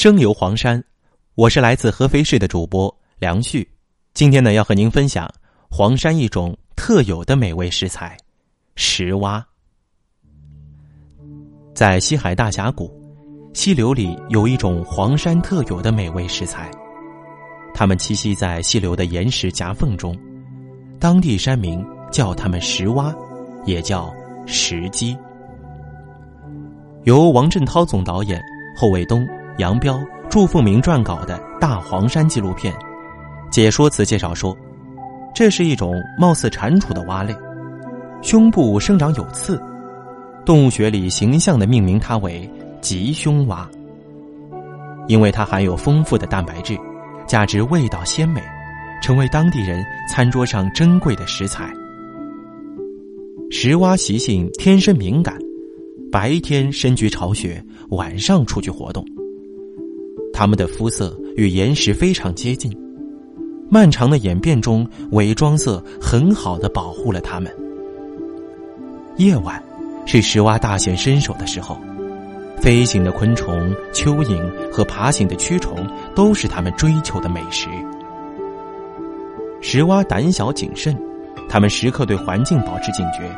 [0.00, 0.82] 生游黄山，
[1.34, 3.70] 我是来自合肥市的主播梁旭。
[4.14, 5.30] 今天呢，要和您分享
[5.70, 8.16] 黄山一种特有的美味食材——
[8.76, 9.46] 石蛙。
[11.74, 12.90] 在西海大峡谷，
[13.52, 16.70] 溪流里有一种黄山特有的美味食材，
[17.74, 20.18] 它们栖息在溪流的岩石夹缝中，
[20.98, 23.14] 当地山民叫它们石蛙，
[23.66, 24.10] 也叫
[24.46, 25.14] 石鸡。
[27.04, 28.40] 由王振涛总导演，
[28.78, 29.28] 侯卫东。
[29.60, 32.74] 杨彪、祝凤鸣撰稿的《大黄山》纪录片，
[33.50, 34.56] 解说词介绍说，
[35.34, 37.36] 这是一种貌似蟾蜍的蛙类，
[38.22, 39.60] 胸部生长有刺，
[40.46, 43.68] 动物学里形象的命名它为吉胸蛙，
[45.08, 46.74] 因为它含有丰富的蛋白质，
[47.26, 48.42] 价值味道鲜美，
[49.02, 51.70] 成为当地人餐桌上珍贵的食材。
[53.50, 55.36] 石蛙习性天生敏感，
[56.10, 59.04] 白天深居巢穴，晚上出去活动。
[60.40, 62.74] 它们的肤色与岩石非常接近，
[63.68, 67.54] 漫长的演变中，伪装色很好的保护了它们。
[69.18, 69.62] 夜晚，
[70.06, 71.76] 是石蛙大显身手的时候，
[72.58, 77.68] 飞行的昆虫、蚯蚓和爬行的蛆虫都是它们追求的美食。
[79.60, 80.98] 石蛙胆小谨慎，
[81.50, 83.30] 它们时刻对环境保持警觉。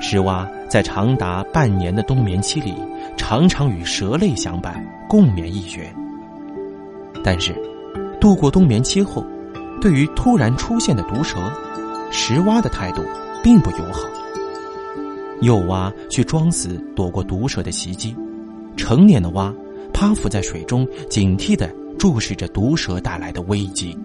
[0.00, 2.74] 石蛙在长达半年的冬眠期里，
[3.16, 4.84] 常常与蛇类相伴。
[5.08, 5.90] 共眠一穴，
[7.24, 7.54] 但是
[8.20, 9.24] 度过冬眠期后，
[9.80, 11.38] 对于突然出现的毒蛇，
[12.10, 13.00] 石蛙的态度
[13.42, 14.06] 并不友好。
[15.40, 18.14] 幼蛙去装死躲过毒蛇的袭击，
[18.76, 19.50] 成年的蛙
[19.94, 23.96] 趴伏在水中，警惕的注视着毒蛇带来的危机。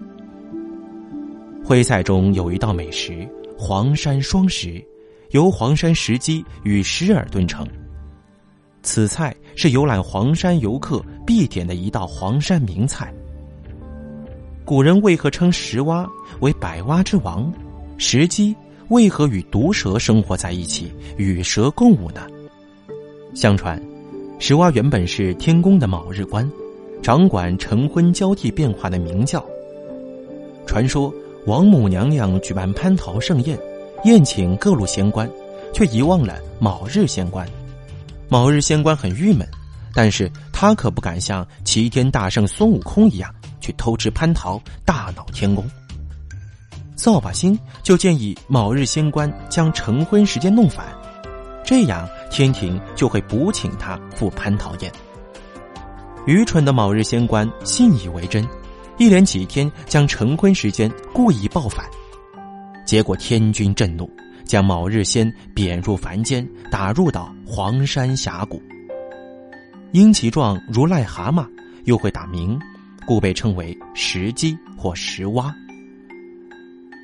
[1.62, 4.82] 徽菜中有一道美食——黄山双石，
[5.30, 7.66] 由黄山石鸡与石耳炖成。
[8.82, 13.12] 此菜是游览黄山游客必点的一道黄山名菜。
[14.64, 16.08] 古人为何称石蛙
[16.40, 17.52] 为百蛙之王？
[17.96, 18.54] 石鸡
[18.88, 22.26] 为何与毒蛇生活在一起，与蛇共舞呢？
[23.34, 23.80] 相传，
[24.38, 26.50] 石蛙原本是天宫的卯日官，
[27.02, 29.44] 掌管晨昏交替变化的明教。
[30.66, 31.12] 传说
[31.46, 33.58] 王母娘娘举办蟠桃盛宴，
[34.04, 35.28] 宴请各路仙官，
[35.72, 37.48] 却遗忘了卯日仙官。
[38.28, 39.48] 卯日仙官很郁闷，
[39.94, 45.64] 但是他可不敢像齐天大圣孙悟空一样去偷吃蟠桃，大闹天宫。
[46.96, 50.86] 扫把星就建议卯日仙官将成婚时间弄反，
[51.64, 54.92] 这样天庭就会补请他赴蟠桃宴。
[56.26, 58.46] 愚蠢的卯日仙官信以为真，
[58.98, 61.86] 一连几天将成婚时间故意报反，
[62.84, 64.10] 结果天君震怒。
[64.44, 68.62] 将卯日仙贬入凡间，打入到黄山峡谷。
[69.90, 71.48] 因其状如癞蛤蟆，
[71.84, 72.60] 又会打鸣，
[73.06, 75.52] 故被称为石鸡或石蛙。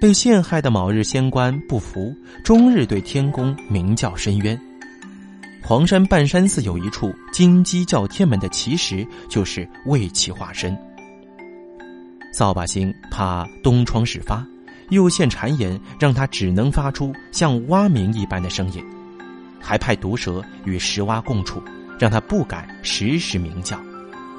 [0.03, 2.15] 被陷害的卯日仙官不服，
[2.45, 4.61] 终日对天宫鸣叫申冤。
[5.63, 10.77] 黄山半山寺有一处金鸡叫天门的奇石，就是为其化身。
[12.35, 14.47] 扫把星怕东窗事发。
[14.91, 18.85] 又现谗言，让他只能发出像蛙鸣一般的声音，
[19.59, 21.63] 还派毒蛇与石蛙共处，
[21.99, 23.81] 让他不敢时时鸣叫。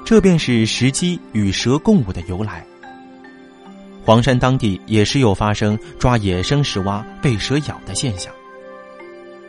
[0.04, 2.64] 这便是石鸡与蛇共舞的由来。
[4.04, 8.32] 黄山当地也时有发生抓野生石蛙被蛇咬的现象。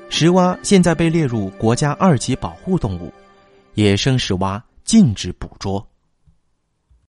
[0.10, 3.12] 石蛙现在被列入国家二级保护动物，
[3.74, 5.84] 野生石蛙禁止捕捉。